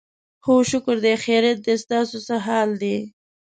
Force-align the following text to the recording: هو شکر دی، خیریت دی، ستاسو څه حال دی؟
هو 0.45 0.55
شکر 0.69 0.97
دی، 1.03 1.13
خیریت 1.23 1.59
دی، 1.65 1.75
ستاسو 1.83 2.17
څه 2.27 2.35
حال 2.45 2.69
دی؟ 2.81 2.97